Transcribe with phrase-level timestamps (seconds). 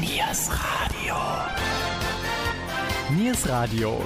[0.00, 1.14] Niers Radio.
[3.10, 4.02] Niers Radio.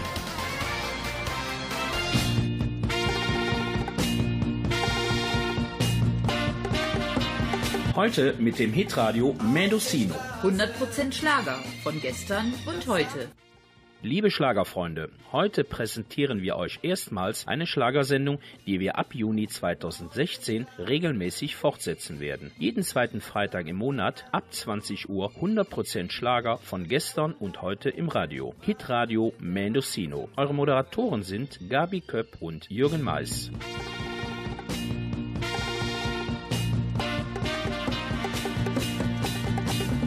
[7.94, 10.16] Heute mit dem Hitradio Mendocino.
[10.42, 13.30] 100% Schlager von gestern und heute.
[14.04, 21.56] Liebe Schlagerfreunde, heute präsentieren wir euch erstmals eine Schlagersendung, die wir ab Juni 2016 regelmäßig
[21.56, 22.52] fortsetzen werden.
[22.58, 28.10] Jeden zweiten Freitag im Monat ab 20 Uhr 100% Schlager von gestern und heute im
[28.10, 28.54] Radio.
[28.60, 30.28] Hitradio Mendocino.
[30.36, 33.50] Eure Moderatoren sind Gabi Köpp und Jürgen Mais.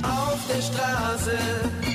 [0.03, 1.86] Auf der Straße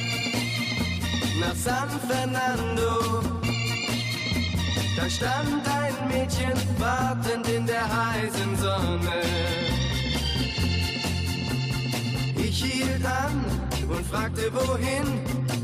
[1.42, 3.22] nach San Fernando.
[4.96, 9.20] Da stand ein Mädchen wartend in der heißen Sonne.
[12.36, 13.44] Ich hielt an
[13.88, 15.06] und fragte wohin.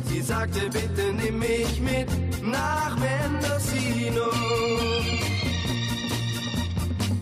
[0.09, 2.09] Sie sagte, bitte nimm mich mit
[2.43, 4.31] nach Mendocino.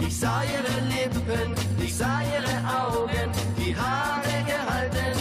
[0.06, 1.48] Ich sah ihre Lippen,
[1.84, 5.15] ich sah ihre Augen, die Haare gehalten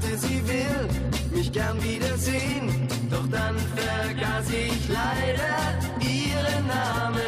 [0.00, 0.88] sagte, sie will
[1.30, 7.18] mich gern wiedersehen, doch dann vergaß ich leider ihren Namen.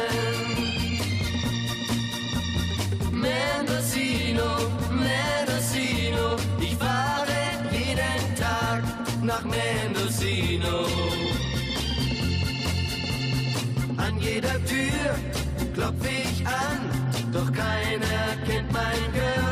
[3.11, 7.27] Mendocino, Mendocino, ich fahre
[7.71, 8.83] jeden Tag
[9.23, 10.85] nach Mendocino.
[13.97, 15.15] An jeder Tür
[15.73, 19.50] klopf ich an, doch keiner kennt mein Girl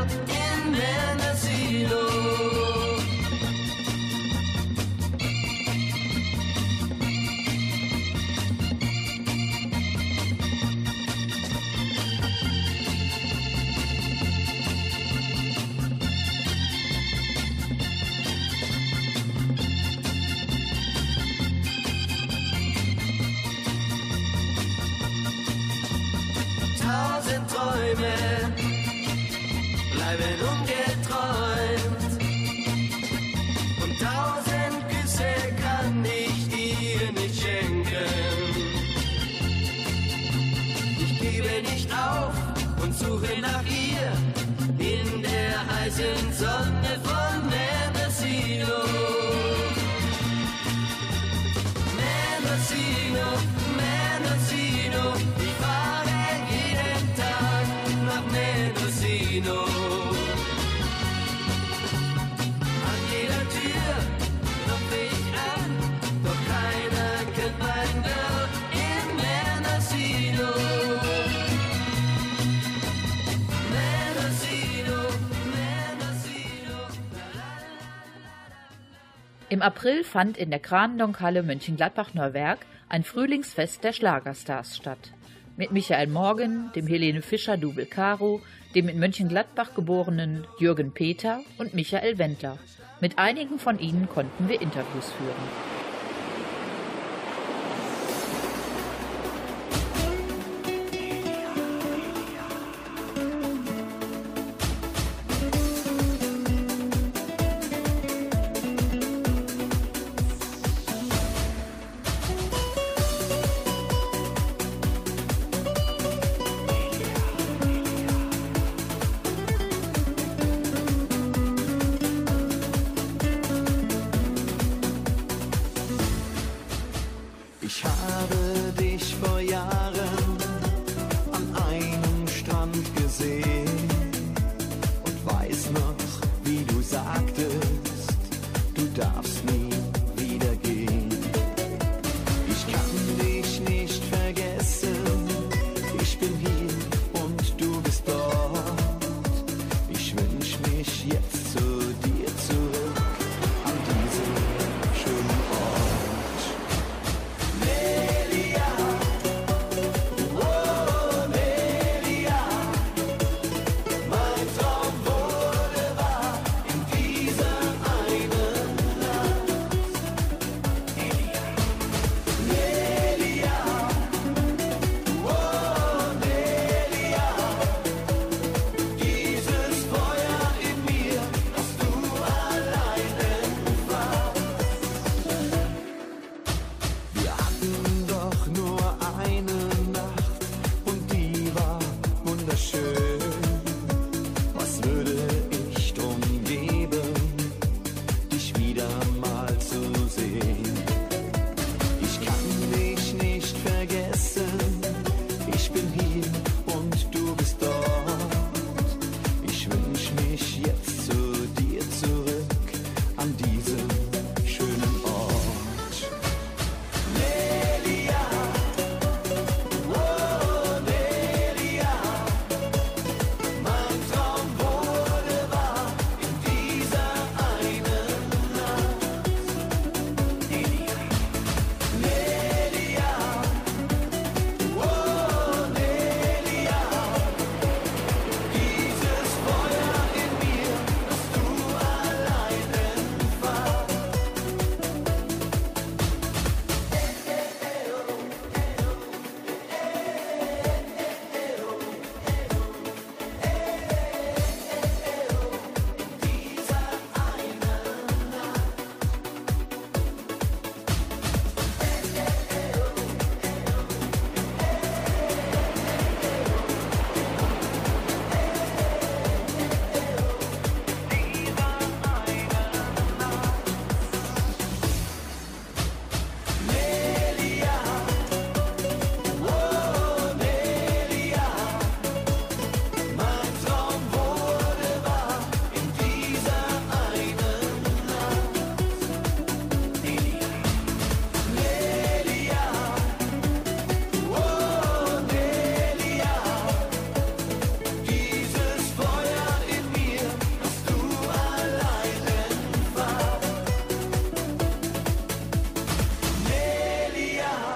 [79.59, 85.11] Im April fand in der Kranendonk-Halle Mönchengladbach-Neuwerk ein Frühlingsfest der Schlagerstars statt.
[85.57, 88.41] Mit Michael Morgen, dem Helene Fischer Double Caro,
[88.73, 92.57] dem in Mönchengladbach geborenen Jürgen Peter und Michael Wendler.
[93.01, 95.78] Mit einigen von ihnen konnten wir Interviews führen.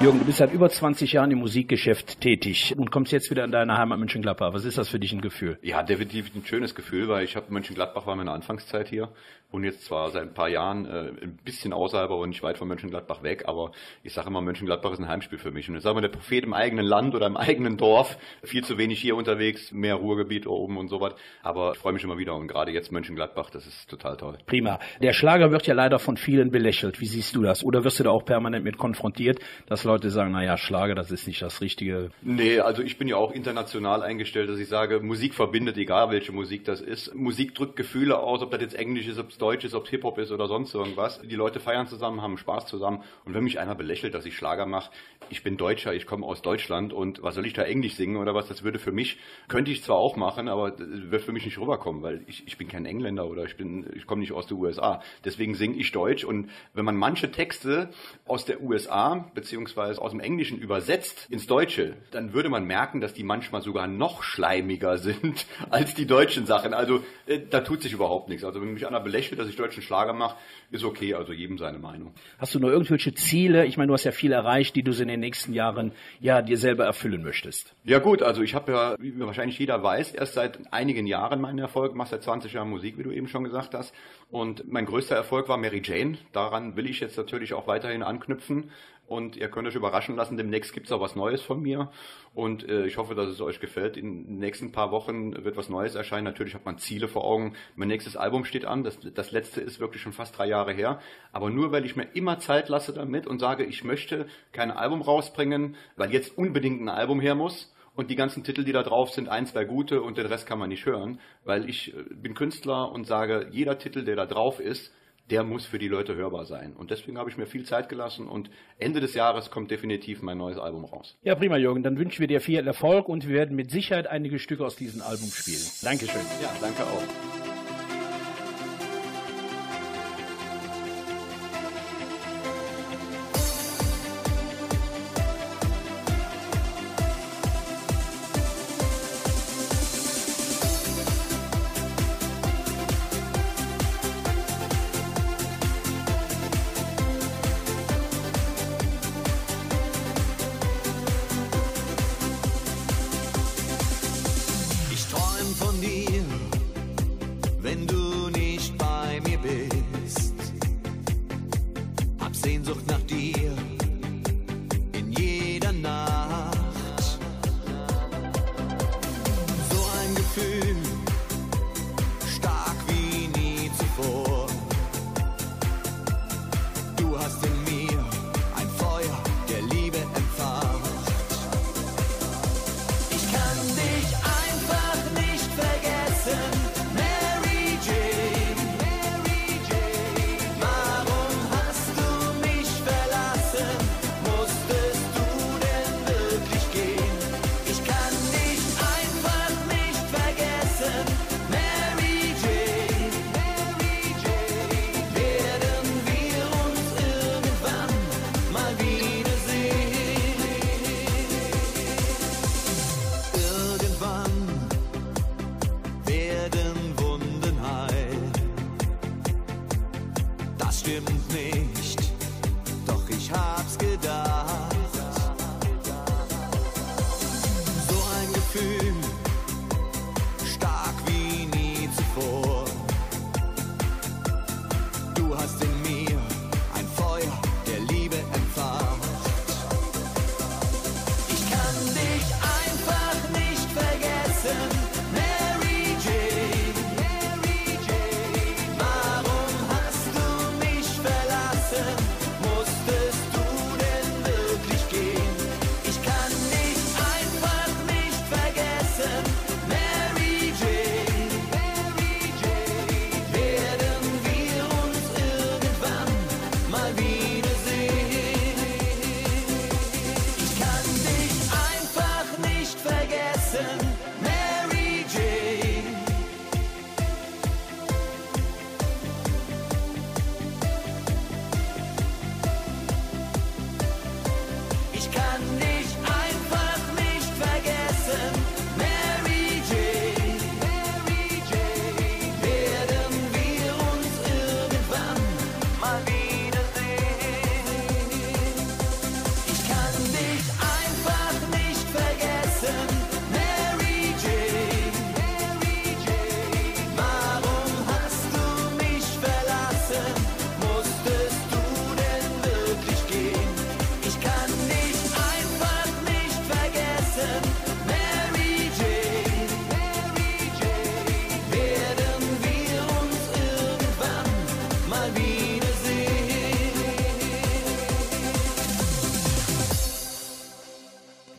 [0.03, 3.53] Jürgen, du bist seit über 20 Jahren im Musikgeschäft tätig und kommst jetzt wieder in
[3.53, 4.51] deine Heimat Mönchengladbach.
[4.51, 5.57] Was ist das für dich ein Gefühl?
[5.61, 9.13] Ja, definitiv ein schönes Gefühl, weil ich habe Mönchengladbach war meine Anfangszeit hier
[9.53, 12.67] und jetzt zwar seit ein paar Jahren äh, ein bisschen außerhalb, aber nicht weit von
[12.67, 13.71] Mönchengladbach weg, aber
[14.01, 15.69] ich sage immer, Mönchengladbach ist ein Heimspiel für mich.
[15.69, 18.79] Und jetzt sagen wir, der Prophet im eigenen Land oder im eigenen Dorf, viel zu
[18.79, 21.13] wenig hier unterwegs, mehr Ruhrgebiet oben und so was.
[21.43, 24.39] Aber ich freue mich immer wieder und gerade jetzt Mönchengladbach, das ist total toll.
[24.47, 24.79] Prima.
[25.03, 26.99] Der Schlager wird ja leider von vielen belächelt.
[26.99, 27.63] Wie siehst du das?
[27.63, 31.27] Oder wirst du da auch permanent mit konfrontiert, dass Leute sagen, naja, Schlager, das ist
[31.27, 32.09] nicht das Richtige?
[32.21, 36.31] Nee, also ich bin ja auch international eingestellt, dass ich sage, Musik verbindet, egal welche
[36.31, 37.13] Musik das ist.
[37.15, 39.89] Musik drückt Gefühle aus, ob das jetzt Englisch ist, ob es Deutsch ist, ob es
[39.91, 41.21] Hip-Hop ist oder sonst irgendwas.
[41.21, 43.03] Die Leute feiern zusammen, haben Spaß zusammen.
[43.25, 44.91] Und wenn mich einer belächelt, dass ich Schlager mache,
[45.29, 48.35] ich bin Deutscher, ich komme aus Deutschland und was soll ich da Englisch singen oder
[48.35, 48.47] was?
[48.47, 49.17] Das würde für mich,
[49.47, 52.67] könnte ich zwar auch machen, aber wird für mich nicht rüberkommen, weil ich, ich bin
[52.67, 55.01] kein Engländer oder ich ich komme nicht aus den USA.
[55.23, 57.89] Deswegen singe ich Deutsch und wenn man manche Texte
[58.25, 63.13] aus der USA beziehungsweise aus dem Englischen übersetzt ins Deutsche, dann würde man merken, dass
[63.13, 66.73] die manchmal sogar noch schleimiger sind als die deutschen Sachen.
[66.73, 68.43] Also äh, da tut sich überhaupt nichts.
[68.43, 70.37] Also wenn mich einer belächelt, dass ich deutschen Schlager mache,
[70.71, 72.13] ist okay, also jedem seine Meinung.
[72.39, 73.65] Hast du noch irgendwelche Ziele?
[73.65, 76.57] Ich meine, du hast ja viel erreicht, die du in den nächsten Jahren ja dir
[76.57, 77.75] selber erfüllen möchtest.
[77.83, 81.59] Ja gut, also ich habe ja, wie wahrscheinlich jeder weiß, erst seit einigen Jahren meinen
[81.59, 83.93] Erfolg, mache seit 20 Jahren Musik, wie du eben schon gesagt hast.
[84.31, 86.17] Und mein größter Erfolg war Mary Jane.
[86.31, 88.71] Daran will ich jetzt natürlich auch weiterhin anknüpfen.
[89.07, 91.91] Und ihr könnt euch überraschen lassen, demnächst gibt's auch was Neues von mir.
[92.33, 93.97] Und äh, ich hoffe, dass es euch gefällt.
[93.97, 96.23] In den nächsten paar Wochen wird was Neues erscheinen.
[96.23, 97.55] Natürlich hat man Ziele vor Augen.
[97.75, 98.83] Mein nächstes Album steht an.
[98.83, 100.99] Das, das letzte ist wirklich schon fast drei Jahre her.
[101.31, 105.01] Aber nur weil ich mir immer Zeit lasse damit und sage, ich möchte kein Album
[105.01, 109.11] rausbringen, weil jetzt unbedingt ein Album her muss, und die ganzen Titel, die da drauf
[109.11, 112.33] sind, ein, zwei gute und den Rest kann man nicht hören, weil ich äh, bin
[112.33, 114.91] Künstler und sage, jeder Titel, der da drauf ist,
[115.29, 116.73] der muss für die Leute hörbar sein.
[116.73, 120.37] Und deswegen habe ich mir viel Zeit gelassen und Ende des Jahres kommt definitiv mein
[120.37, 121.17] neues Album raus.
[121.23, 121.83] Ja, prima, Jürgen.
[121.83, 125.01] Dann wünschen wir dir viel Erfolg und wir werden mit Sicherheit einige Stücke aus diesem
[125.01, 125.63] Album spielen.
[125.81, 126.21] Dankeschön.
[126.41, 127.42] Ja, danke auch.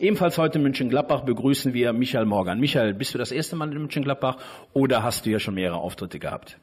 [0.05, 2.59] Ebenfalls heute in München-Gladbach begrüßen wir Michael Morgan.
[2.59, 4.37] Michael, bist du das erste Mal in München-Gladbach
[4.71, 6.59] oder hast du ja schon mehrere Auftritte gehabt?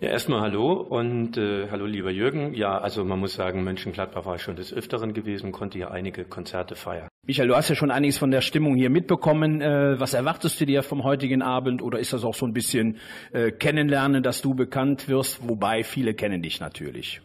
[0.00, 2.54] Ja, erstmal hallo und äh, hallo lieber Jürgen.
[2.54, 6.76] Ja, also man muss sagen, Mönchengladbach war schon des Öfteren gewesen, konnte hier einige Konzerte
[6.76, 7.08] feiern.
[7.26, 9.60] Michael, du hast ja schon einiges von der Stimmung hier mitbekommen.
[9.60, 12.98] Äh, was erwartest du dir vom heutigen Abend oder ist das auch so ein bisschen
[13.32, 15.48] äh, Kennenlernen, dass du bekannt wirst?
[15.48, 17.20] Wobei viele kennen dich natürlich.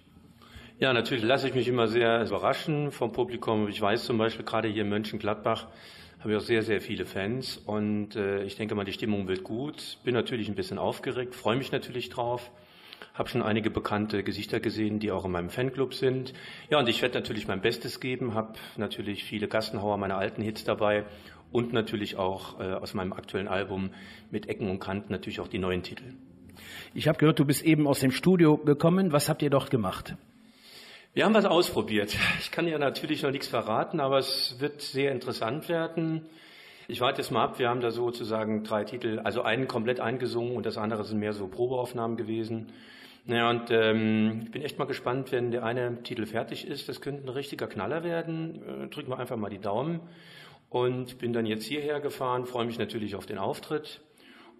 [0.81, 3.67] Ja, natürlich lasse ich mich immer sehr überraschen vom Publikum.
[3.67, 5.67] Ich weiß zum Beispiel gerade hier in Mönchengladbach
[6.19, 9.43] habe ich auch sehr, sehr viele Fans und äh, ich denke mal, die Stimmung wird
[9.43, 9.99] gut.
[10.03, 12.49] Bin natürlich ein bisschen aufgeregt, freue mich natürlich drauf.
[13.13, 16.33] Habe schon einige bekannte Gesichter gesehen, die auch in meinem Fanclub sind.
[16.71, 20.63] Ja, und ich werde natürlich mein Bestes geben, habe natürlich viele Gassenhauer meiner alten Hits
[20.63, 21.05] dabei
[21.51, 23.91] und natürlich auch äh, aus meinem aktuellen Album
[24.31, 26.05] mit Ecken und Kanten natürlich auch die neuen Titel.
[26.95, 29.11] Ich habe gehört, du bist eben aus dem Studio gekommen.
[29.11, 30.15] Was habt ihr dort gemacht?
[31.13, 32.15] Wir haben was ausprobiert.
[32.39, 36.29] Ich kann ja natürlich noch nichts verraten, aber es wird sehr interessant werden.
[36.87, 37.59] Ich warte jetzt mal ab.
[37.59, 41.33] Wir haben da sozusagen drei Titel, also einen komplett eingesungen und das andere sind mehr
[41.33, 42.71] so Probeaufnahmen gewesen.
[43.25, 46.87] Naja, und ähm, ich bin echt mal gespannt, wenn der eine Titel fertig ist.
[46.87, 48.63] Das könnte ein richtiger Knaller werden.
[48.63, 49.99] Äh, drücken wir einfach mal die Daumen.
[50.69, 53.99] Und bin dann jetzt hierher gefahren, freue mich natürlich auf den Auftritt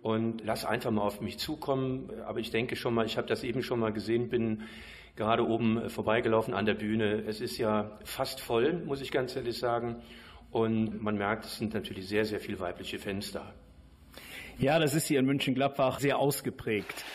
[0.02, 2.12] und lass einfach mal auf mich zukommen.
[2.26, 4.64] Aber ich denke schon mal, ich habe das eben schon mal gesehen, bin
[5.16, 7.24] gerade oben äh, vorbeigelaufen an der Bühne.
[7.28, 10.02] Es ist ja fast voll, muss ich ganz ehrlich sagen.
[10.52, 13.54] Und man merkt, es sind natürlich sehr, sehr viele weibliche Fans da.
[14.58, 17.06] Ja, das ist hier in München-Gladbach sehr ausgeprägt.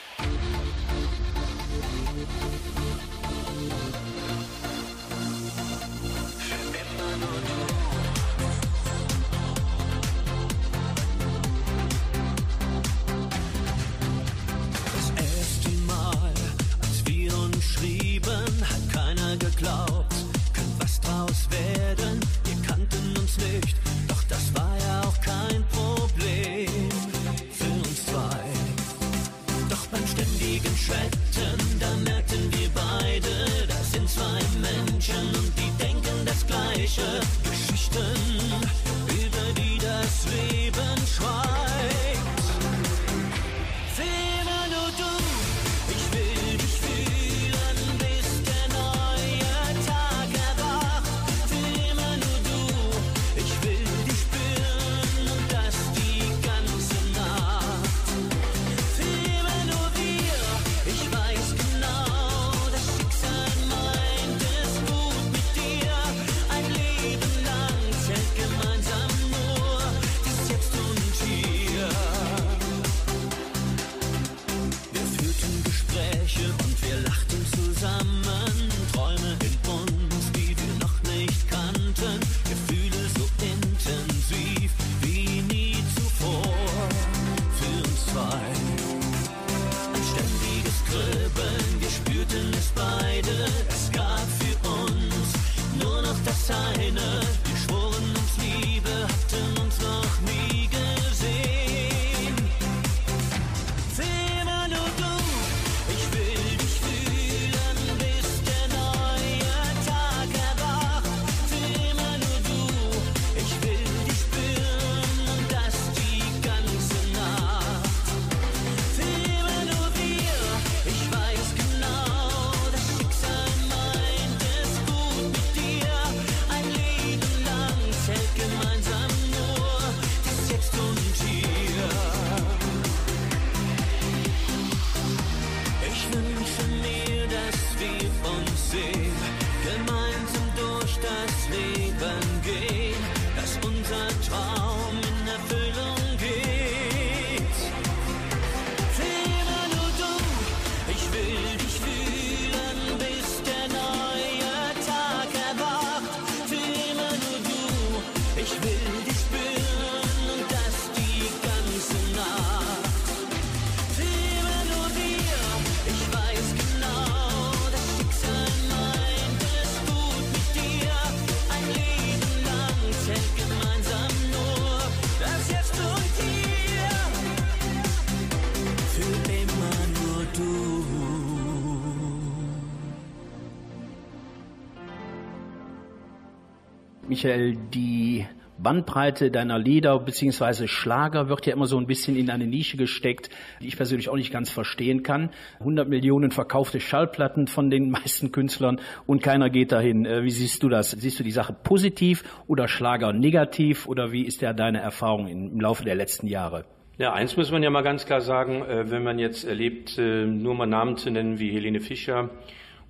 [187.16, 188.26] Michael, die
[188.58, 190.66] Bandbreite deiner Lieder bzw.
[190.66, 193.30] Schlager wird ja immer so ein bisschen in eine Nische gesteckt,
[193.62, 195.30] die ich persönlich auch nicht ganz verstehen kann.
[195.60, 200.04] 100 Millionen verkaufte Schallplatten von den meisten Künstlern und keiner geht dahin.
[200.04, 200.90] Äh, wie siehst du das?
[200.90, 205.58] Siehst du die Sache positiv oder Schlager negativ oder wie ist ja deine Erfahrung im
[205.58, 206.66] Laufe der letzten Jahre?
[206.98, 210.26] Ja, eins muss man ja mal ganz klar sagen, äh, wenn man jetzt erlebt, äh,
[210.26, 212.28] nur mal Namen zu nennen wie Helene Fischer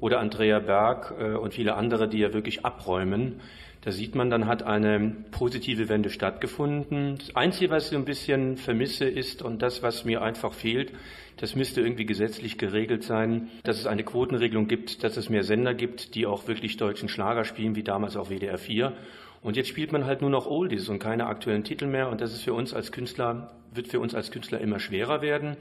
[0.01, 3.41] oder Andrea Berg und viele andere, die ja wirklich abräumen,
[3.87, 7.19] da sieht man, dann hat eine positive Wende stattgefunden.
[7.19, 10.93] Das Einzige, was ich so ein bisschen vermisse, ist, und das, was mir einfach fehlt,
[11.37, 15.73] das müsste irgendwie gesetzlich geregelt sein, dass es eine Quotenregelung gibt, dass es mehr Sender
[15.73, 18.93] gibt, die auch wirklich deutschen Schlager spielen, wie damals auch WDR 4
[19.47, 22.09] und jetzt spielt man halt nur noch Oldies und keine aktuellen Titel mehr.
[22.09, 25.57] Und das ist für uns als Künstler, wird für uns als Künstler immer schwerer werden.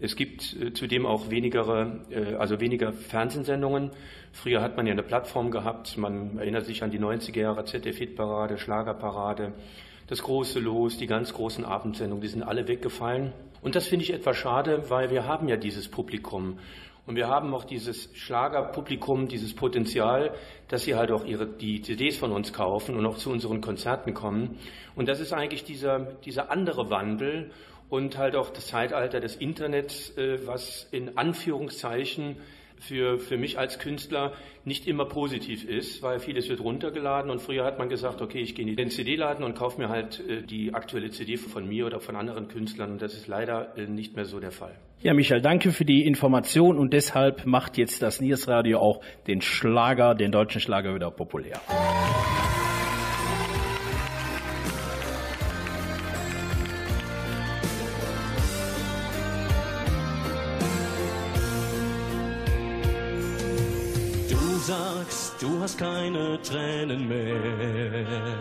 [0.00, 3.90] Es gibt äh, zudem auch weniger, äh, also weniger Fernsehsendungen.
[4.32, 5.96] Früher hat man ja eine Plattform gehabt.
[5.96, 9.52] Man erinnert sich an die 90er Jahre ZDF-Hitparade, Schlagerparade,
[10.06, 13.32] das große Los, die ganz großen Abendsendungen, die sind alle weggefallen.
[13.62, 16.58] Und das finde ich etwas schade, weil wir haben ja dieses Publikum.
[17.06, 20.34] Und wir haben auch dieses Schlagerpublikum, dieses Potenzial,
[20.68, 24.14] dass sie halt auch ihre, die CDs von uns kaufen und auch zu unseren Konzerten
[24.14, 24.58] kommen.
[24.96, 27.50] Und das ist eigentlich dieser, dieser andere Wandel
[27.88, 32.36] und halt auch das Zeitalter des Internets, äh, was in Anführungszeichen
[32.78, 34.32] für, für mich als Künstler
[34.64, 38.54] nicht immer positiv ist, weil vieles wird runtergeladen und früher hat man gesagt, okay, ich
[38.54, 42.00] gehe in den CD-Laden und kaufe mir halt äh, die aktuelle CD von mir oder
[42.00, 44.74] von anderen Künstlern und das ist leider äh, nicht mehr so der Fall.
[45.00, 49.42] Ja, Michael, danke für die Information und deshalb macht jetzt das Niers Radio auch den
[49.42, 51.60] Schlager, den deutschen Schlager wieder populär.
[65.40, 68.36] Du hast keine Tränen mehr.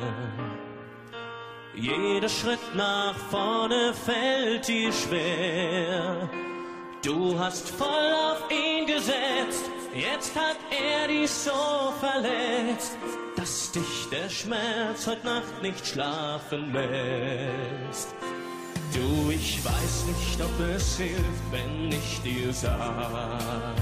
[1.76, 6.30] Jeder Schritt nach vorne fällt dir schwer.
[7.04, 11.52] Du hast voll auf ihn gesetzt, jetzt hat er dich so
[12.00, 12.98] verletzt,
[13.36, 18.16] dass dich der Schmerz heute Nacht nicht schlafen lässt.
[18.94, 23.76] Du, ich weiß nicht, ob es hilft, wenn ich dir sag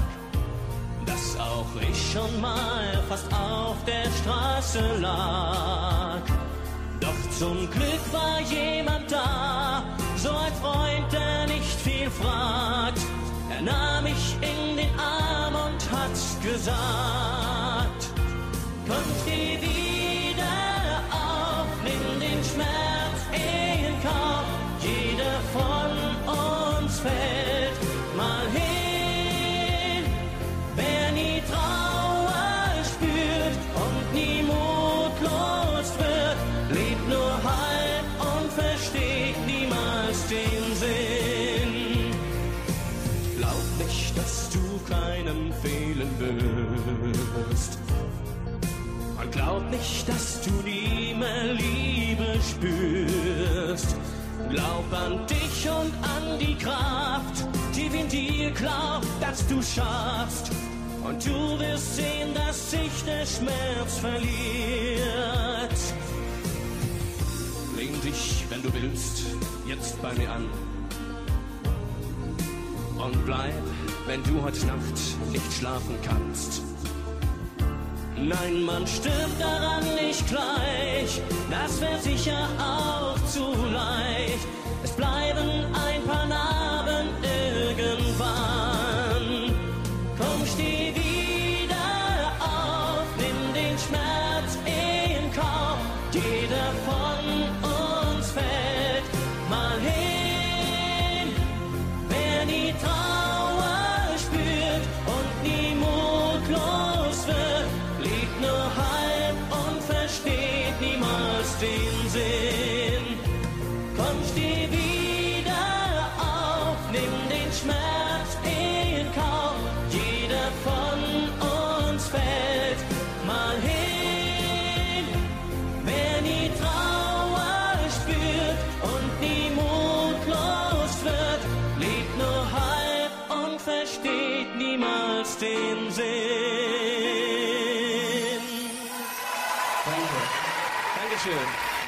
[1.06, 6.20] dass auch ich schon mal fast auf der Straße lag.
[7.00, 9.82] Doch zum Glück war jemand da,
[10.16, 13.00] so ein Freund, der nicht viel fragt.
[13.50, 18.02] Er nahm mich in den Arm und hat gesagt,
[18.86, 19.81] komm, steh wieder
[46.18, 47.78] wirst.
[49.20, 53.96] Und glaub nicht, dass du nie mehr Liebe spürst.
[54.50, 60.50] Glaub an dich und an die Kraft, die in dir glaubt, dass du schaffst.
[61.04, 64.30] Und du wirst sehen, dass sich der Schmerz verliert.
[67.76, 69.22] Lehn dich, wenn du willst,
[69.66, 70.46] jetzt bei mir an.
[72.98, 73.54] Und bleib
[74.06, 76.62] wenn du heute Nacht nicht schlafen kannst.
[78.16, 84.46] Nein, man stirbt daran nicht gleich, das wäre sicher auch zu leicht.
[84.84, 86.51] Es bleiben ein paar Narben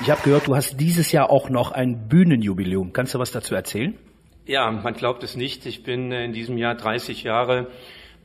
[0.05, 2.93] Ich habe gehört, du hast dieses Jahr auch noch ein Bühnenjubiläum.
[2.93, 3.97] Kannst du was dazu erzählen?
[4.45, 5.65] Ja, man glaubt es nicht.
[5.65, 7.69] Ich bin äh, in diesem Jahr 30 Jahre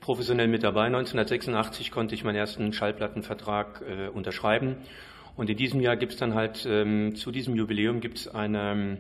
[0.02, 0.88] professionell mit dabei.
[0.88, 4.76] 1986 konnte ich meinen ersten Schallplattenvertrag äh, unterschreiben.
[5.38, 8.98] Und in diesem Jahr gibt es dann halt, ähm, zu diesem Jubiläum gibt es eine,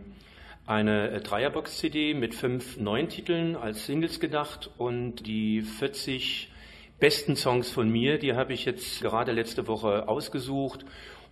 [0.66, 6.50] eine äh, Dreierbox-CD mit fünf neuen Titeln als Singles gedacht und die 40
[6.98, 10.86] besten Songs von mir, die habe ich jetzt gerade letzte Woche ausgesucht.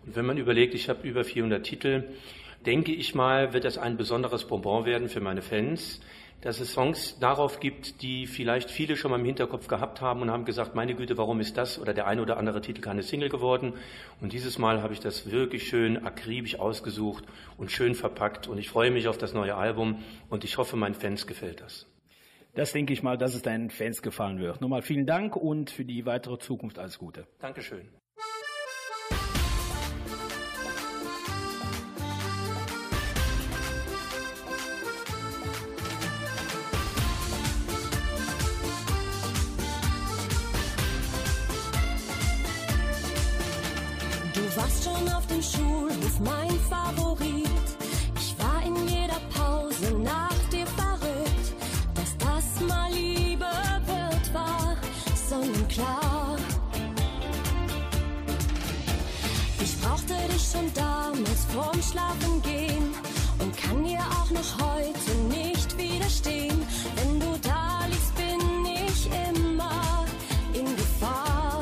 [0.07, 2.05] Und wenn man überlegt, ich habe über 400 Titel,
[2.65, 6.01] denke ich mal, wird das ein besonderes Bonbon werden für meine Fans
[6.41, 10.31] dass es Songs darauf gibt, die vielleicht viele schon mal im Hinterkopf gehabt haben und
[10.31, 13.29] haben gesagt, meine Güte, warum ist das oder der eine oder andere Titel keine Single
[13.29, 13.73] geworden?
[14.21, 17.25] Und dieses Mal habe ich das wirklich schön akribisch ausgesucht
[17.57, 20.95] und schön verpackt und ich freue mich auf das neue Album und ich hoffe, meinen
[20.95, 21.87] Fans gefällt das.
[22.53, 24.61] Das denke ich mal, dass es deinen Fans gefallen wird.
[24.61, 27.27] Nochmal vielen Dank und für die weitere Zukunft alles Gute.
[27.39, 27.87] Dankeschön.
[46.23, 47.47] Mein Favorit.
[48.15, 51.53] Ich war in jeder Pause nach dir verrückt.
[51.93, 53.45] Dass das mal Liebe
[53.85, 54.75] wird, war
[55.29, 56.37] sonnenklar.
[59.61, 62.95] Ich brauchte dich schon damals vorm Schlafen gehen
[63.39, 66.65] und kann dir auch noch heute nicht widerstehen.
[66.95, 70.05] Wenn du da liegst, bin ich immer
[70.53, 71.61] in Gefahr.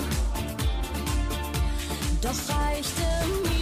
[2.21, 3.01] Doch reichte
[3.43, 3.54] mir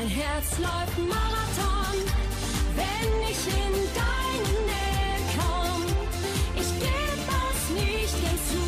[0.00, 1.98] Mein Herz läuft Marathon,
[2.76, 5.82] wenn ich in deine Nähe komm.
[6.54, 7.18] Ich geb
[7.50, 8.62] es nicht gern zu,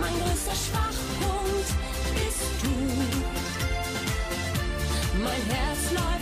[0.00, 1.68] mein größter Schwachpunkt
[2.14, 2.74] bist du.
[5.22, 6.17] Mein Herz läuft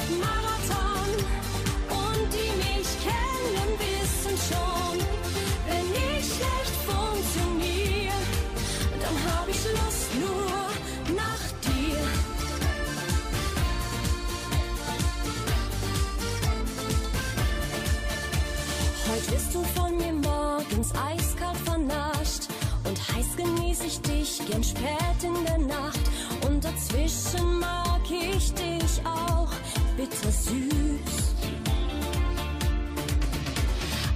[24.56, 26.00] gern spät in der Nacht.
[26.46, 29.50] Und dazwischen mag ich dich auch.
[29.96, 31.34] Bittersüß.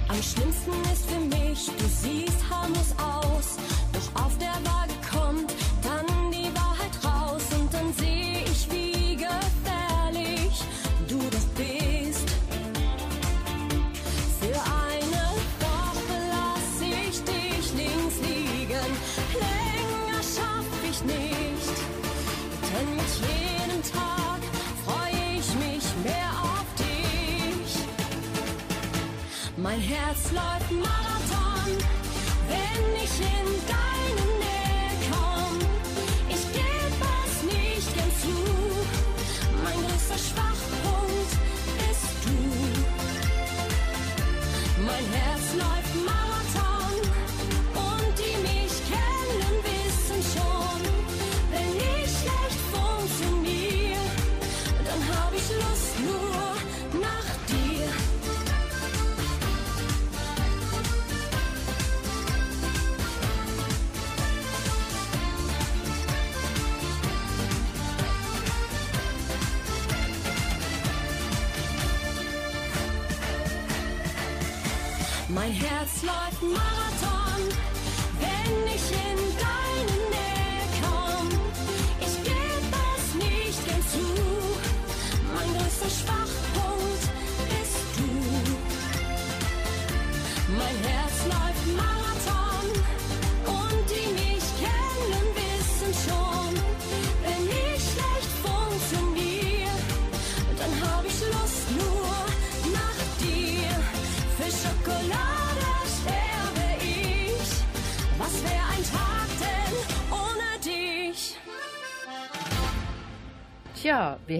[0.07, 3.57] Am schlimmsten ist für mich, du siehst harmlos aus,
[29.71, 30.30] Mein Herz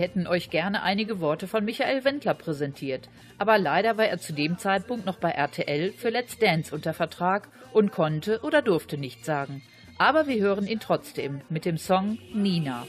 [0.01, 4.57] hätten euch gerne einige Worte von Michael Wendler präsentiert, aber leider war er zu dem
[4.57, 9.61] Zeitpunkt noch bei RTL für Let's Dance unter Vertrag und konnte oder durfte nichts sagen.
[9.97, 12.85] Aber wir hören ihn trotzdem mit dem Song Nina.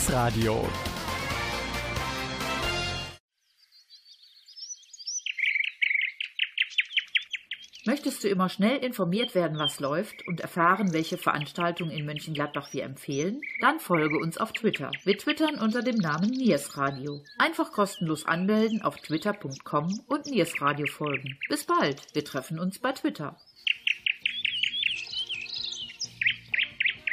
[0.00, 0.66] Niers Radio.
[7.84, 12.84] Möchtest du immer schnell informiert werden, was läuft und erfahren, welche Veranstaltungen in Mönchengladbach wir
[12.84, 13.42] empfehlen?
[13.60, 14.90] Dann folge uns auf Twitter.
[15.04, 17.22] Wir twittern unter dem Namen Niers Radio.
[17.38, 21.36] Einfach kostenlos anmelden auf twitter.com und Niers Radio folgen.
[21.48, 23.36] Bis bald, wir treffen uns bei Twitter.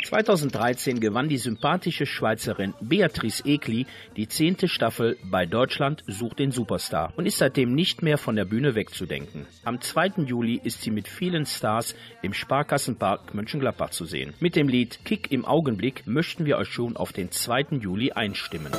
[0.07, 7.11] 2013 gewann die sympathische Schweizerin Beatrice Egli die zehnte Staffel bei Deutschland sucht den Superstar
[7.17, 9.45] und ist seitdem nicht mehr von der Bühne wegzudenken.
[9.65, 10.23] Am 2.
[10.25, 14.33] Juli ist sie mit vielen Stars im Sparkassenpark Mönchengladbach zu sehen.
[14.39, 17.77] Mit dem Lied Kick im Augenblick möchten wir euch schon auf den 2.
[17.81, 18.71] Juli einstimmen.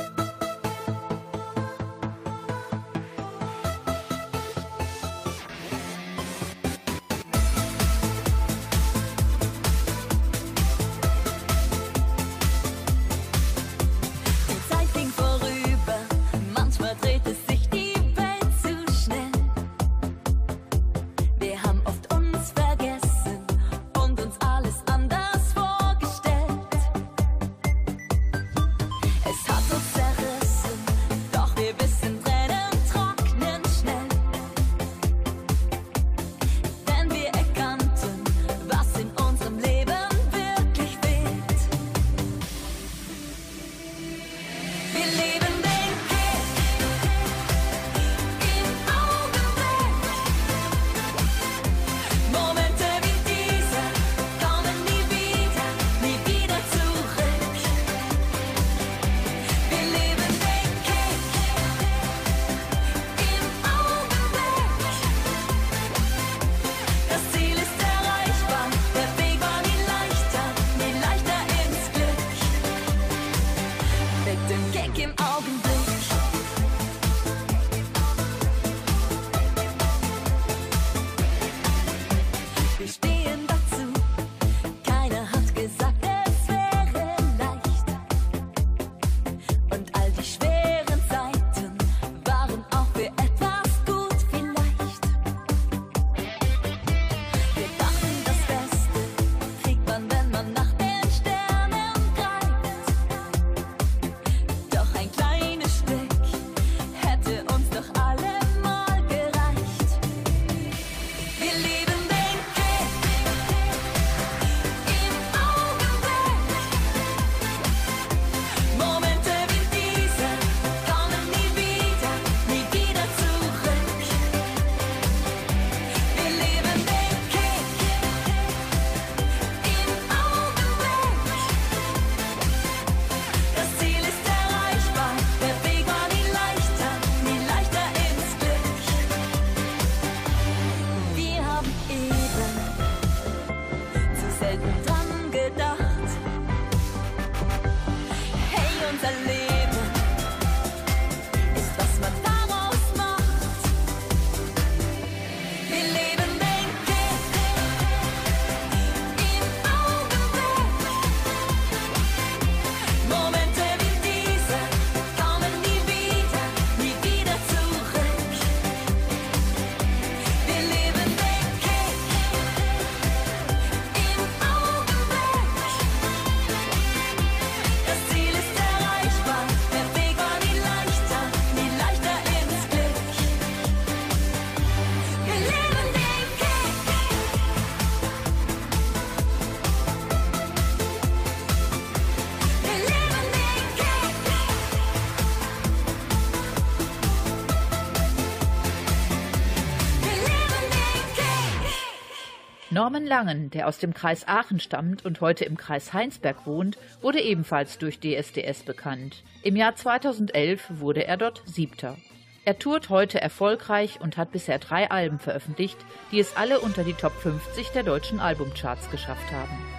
[202.79, 207.19] Norman Langen, der aus dem Kreis Aachen stammt und heute im Kreis Heinsberg wohnt, wurde
[207.19, 209.21] ebenfalls durch DSDS bekannt.
[209.43, 211.97] Im Jahr 2011 wurde er dort Siebter.
[212.45, 215.77] Er tourt heute erfolgreich und hat bisher drei Alben veröffentlicht,
[216.13, 219.78] die es alle unter die Top 50 der deutschen Albumcharts geschafft haben.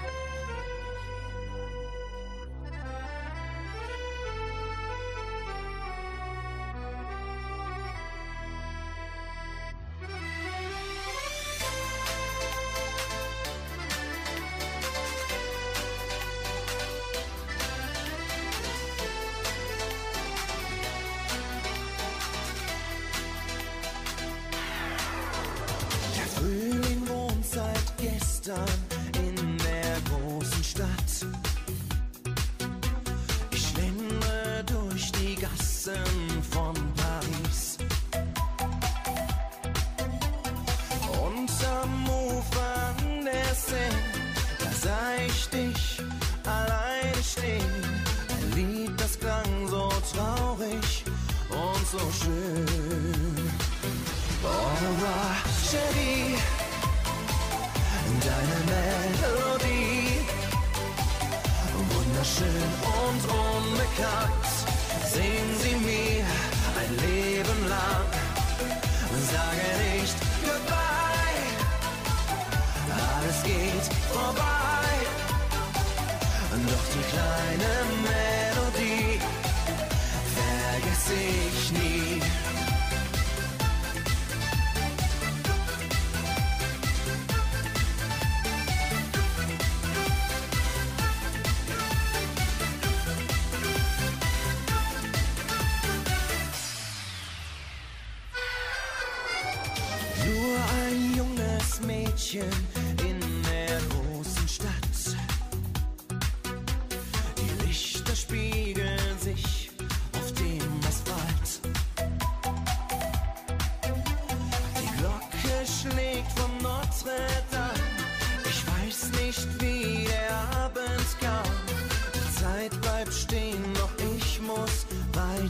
[28.51, 28.90] Gestern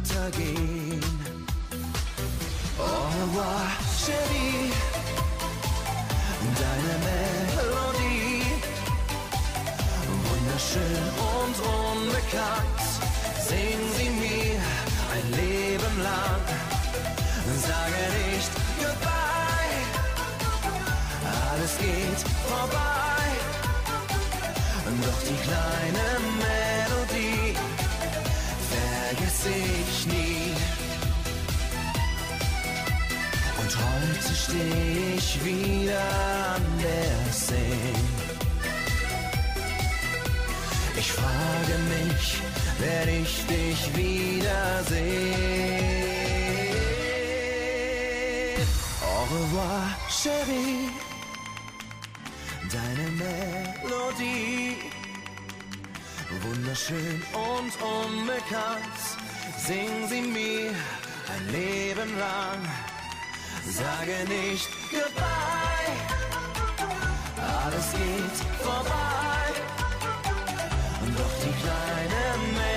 [0.01, 1.01] weitergehen.
[2.79, 2.83] Au
[3.21, 3.67] revoir,
[4.03, 4.73] Chérie,
[6.61, 8.45] deine Melodie.
[10.29, 12.83] Wunderschön und unbekannt,
[13.49, 14.61] singen sie mir
[15.15, 16.45] ein Leben lang.
[17.69, 19.81] Sage nicht goodbye,
[21.51, 22.89] alles geht vorbei.
[25.03, 26.30] Doch die kleine
[29.41, 30.55] vergesse ich nie.
[33.61, 36.01] Und heute stehe ich wieder
[36.55, 38.05] an der Seine.
[40.97, 42.43] Ich frage mich,
[42.79, 45.21] werde ich dich wiedersehen?
[49.03, 50.91] Au revoir, Chérie,
[52.71, 54.77] deine Melodie.
[56.43, 59.20] Wunderschön und unbekannt,
[59.71, 60.71] sing sie mir
[61.33, 62.61] ein Leben lang.
[63.79, 65.93] Sage nicht goodbye,
[67.63, 69.45] alles geht vorbei.
[71.19, 72.23] Doch die kleine
[72.57, 72.70] Melodie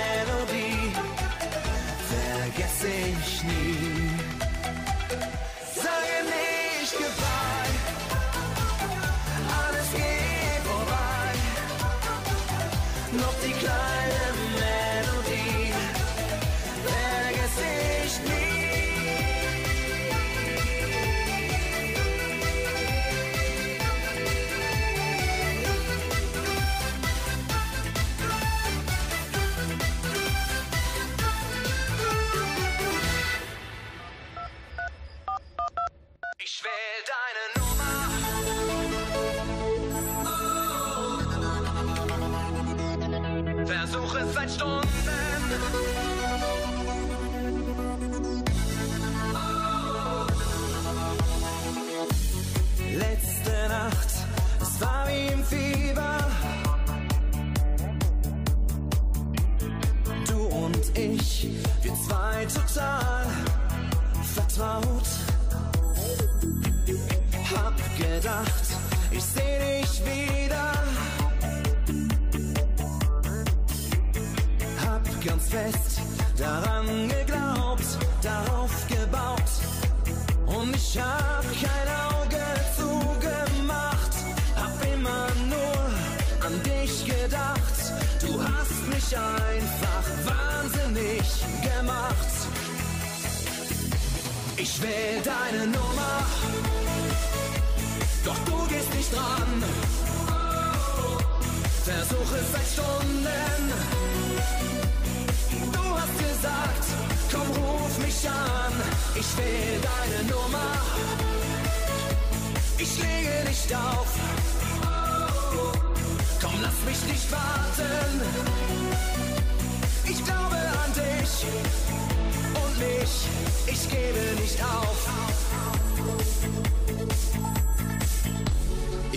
[44.56, 44.83] Versuch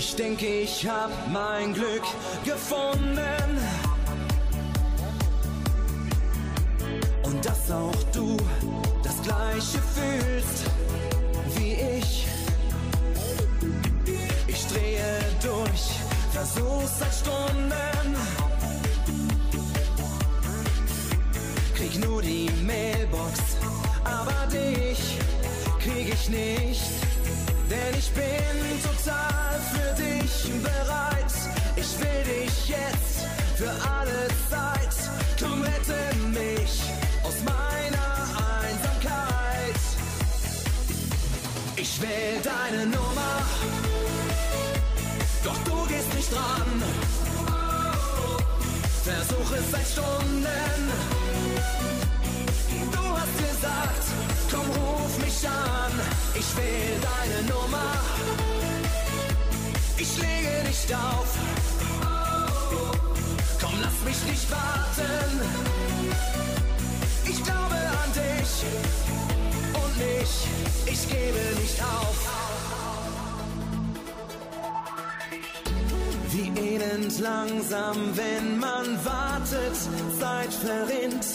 [0.10, 2.04] Ich denke, ich hab mein Glück
[2.46, 3.60] gefunden.
[7.24, 8.38] Und dass auch du
[9.04, 10.64] das Gleiche fühlst
[11.56, 12.26] wie ich.
[14.48, 15.92] Ich drehe durch,
[16.32, 18.16] versuch's seit Stunden.
[21.76, 23.58] Krieg nur die Mailbox,
[24.06, 25.20] aber dich
[25.82, 26.97] krieg ich nicht.
[27.70, 31.34] Denn ich bin total für dich bereit.
[31.76, 33.26] Ich will dich jetzt
[33.58, 34.96] für alle Zeit.
[35.38, 36.82] Komm, rette mich
[37.24, 38.08] aus meiner
[38.62, 39.82] Einsamkeit.
[41.76, 43.42] Ich wähl deine Nummer,
[45.44, 46.84] doch du gehst nicht dran.
[49.04, 51.27] Versuch es seit Stunden.
[56.40, 57.94] Ich wähl deine Nummer.
[59.98, 61.30] Ich lege nicht auf.
[63.60, 65.42] Komm, lass mich nicht warten.
[67.26, 68.52] Ich glaube an dich
[69.82, 70.34] und mich.
[70.86, 72.18] Ich gebe nicht auf.
[76.30, 79.76] Wie elend langsam, wenn man wartet,
[80.20, 81.26] Zeit verrinnt.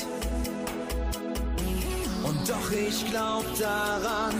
[2.22, 4.34] Und doch ich glaub daran,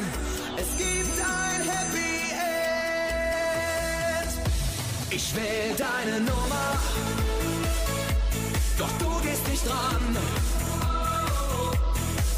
[5.15, 6.79] Ich wähl deine Nummer,
[8.79, 10.17] doch du gehst nicht dran.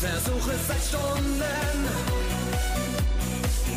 [0.00, 1.78] Versuch es seit Stunden.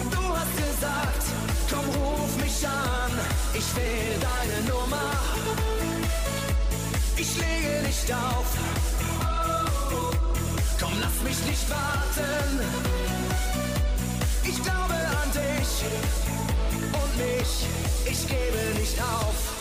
[0.09, 1.25] Du hast gesagt,
[1.69, 3.11] komm ruf mich an.
[3.53, 5.11] Ich wähl deine Nummer.
[7.17, 8.47] Ich lege nicht auf.
[10.79, 12.61] Komm, lass mich nicht warten.
[14.43, 16.56] Ich glaube an dich
[17.17, 17.65] mich.
[18.09, 19.57] Ich gebe nicht auf.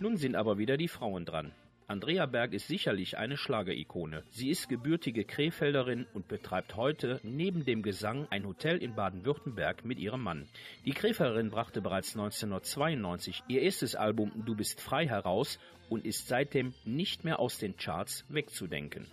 [0.00, 1.52] Nun sind aber wieder die Frauen dran.
[1.90, 4.22] Andrea Berg ist sicherlich eine Schlagerikone.
[4.30, 9.98] Sie ist gebürtige Krefelderin und betreibt heute neben dem Gesang ein Hotel in Baden-Württemberg mit
[9.98, 10.46] ihrem Mann.
[10.84, 15.58] Die Krefelderin brachte bereits 1992 ihr erstes Album Du bist frei heraus
[15.88, 19.06] und ist seitdem nicht mehr aus den Charts wegzudenken.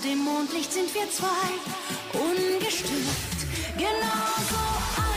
[0.00, 1.28] Dem Mondlicht sind wir zwei,
[2.12, 3.38] ungestört.
[3.76, 5.07] Genauso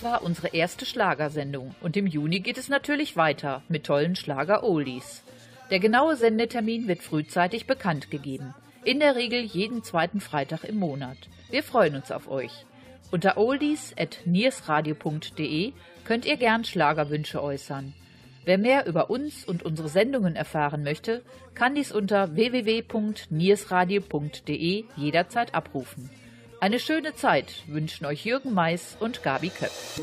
[0.00, 5.22] Das war unsere erste Schlagersendung und im Juni geht es natürlich weiter mit tollen Schlager-Oldies.
[5.70, 8.54] Der genaue Sendetermin wird frühzeitig bekannt gegeben.
[8.82, 11.18] In der Regel jeden zweiten Freitag im Monat.
[11.50, 12.64] Wir freuen uns auf euch.
[13.10, 15.74] Unter oldies.niersradio.de
[16.06, 17.92] könnt ihr gern Schlagerwünsche äußern.
[18.46, 21.20] Wer mehr über uns und unsere Sendungen erfahren möchte,
[21.54, 26.08] kann dies unter www.niersradio.de jederzeit abrufen.
[26.62, 29.98] Eine schöne Zeit wünschen euch Jürgen Mais und Gabi Köpf.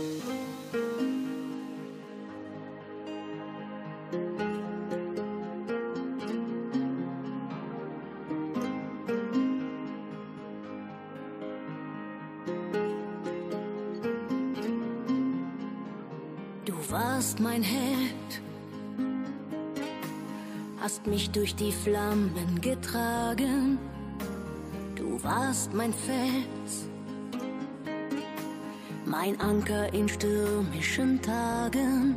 [16.65, 18.41] Du warst mein Held,
[20.81, 23.77] hast mich durch die Flammen getragen.
[25.17, 26.87] Du warst mein Fels,
[29.03, 32.15] mein Anker in stürmischen Tagen.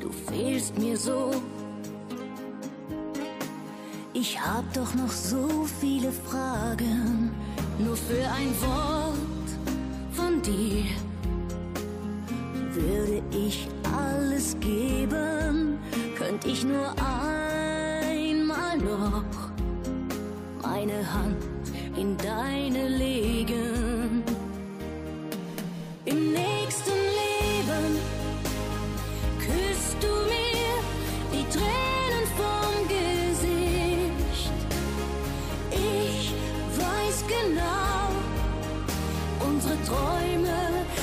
[0.00, 1.30] Du fehlst mir so.
[4.14, 7.30] Ich hab doch noch so viele Fragen,
[7.78, 9.48] nur für ein Wort
[10.10, 10.86] von dir
[12.72, 15.78] würde ich alles geben,
[16.18, 19.22] könnte ich nur einmal noch
[20.60, 21.55] meine Hand
[21.96, 24.22] in deine legen.
[26.04, 27.98] Im nächsten Leben
[29.38, 30.74] küsst du mir
[31.32, 34.52] die Tränen vom Gesicht.
[35.70, 36.34] Ich
[36.78, 38.08] weiß genau,
[39.48, 40.58] unsere Träume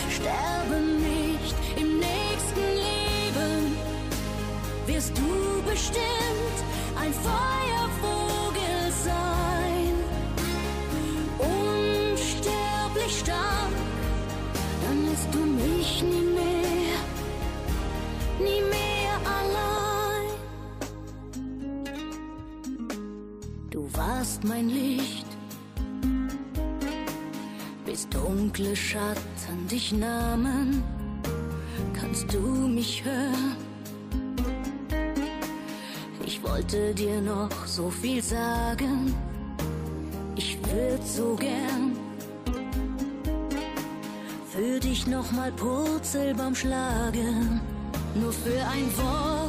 [0.10, 1.56] sterben nicht.
[1.76, 3.76] Im nächsten Leben
[4.86, 6.58] wirst du bestimmt
[6.96, 7.83] ein Feuervogel
[24.44, 25.26] mein Licht.
[27.86, 30.84] Bis dunkle Schatten dich nahmen,
[31.94, 33.56] kannst du mich hören?
[36.26, 39.14] Ich wollte dir noch so viel sagen,
[40.36, 41.98] ich würd so gern
[44.50, 47.60] für dich noch mal Purzelbaum schlagen,
[48.16, 49.43] nur für ein Wort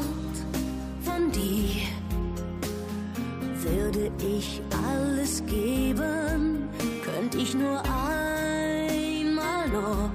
[4.24, 6.68] ich alles geben,
[7.04, 10.10] könnte ich nur einmal noch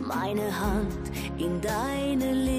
[0.00, 2.55] meine Hand in deine legen.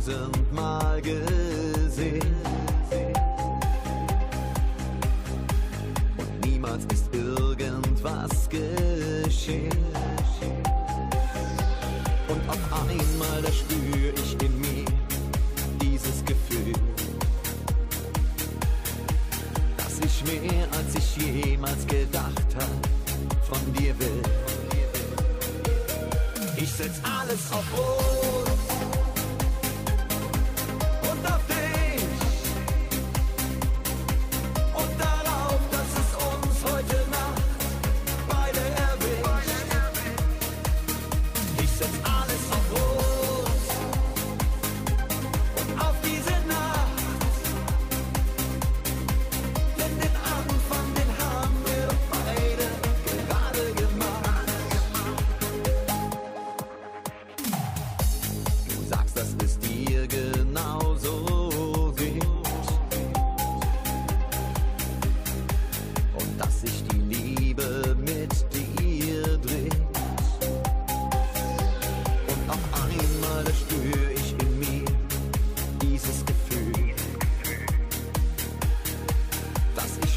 [0.00, 1.39] tausendmal gehört.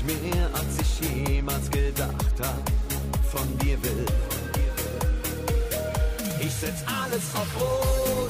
[0.05, 2.63] mehr als ich jemals gedacht hab,
[3.31, 4.05] von dir will.
[6.39, 8.22] Ich setz alles auf Rot.